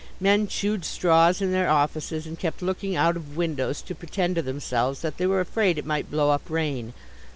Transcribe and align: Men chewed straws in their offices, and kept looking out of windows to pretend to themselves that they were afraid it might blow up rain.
Men 0.19 0.47
chewed 0.47 0.83
straws 0.83 1.43
in 1.43 1.51
their 1.51 1.69
offices, 1.69 2.25
and 2.25 2.39
kept 2.39 2.63
looking 2.63 2.95
out 2.95 3.15
of 3.15 3.37
windows 3.37 3.83
to 3.83 3.93
pretend 3.93 4.33
to 4.33 4.41
themselves 4.41 5.01
that 5.01 5.17
they 5.17 5.27
were 5.27 5.41
afraid 5.41 5.77
it 5.77 5.85
might 5.85 6.09
blow 6.09 6.31
up 6.31 6.49
rain. 6.49 6.93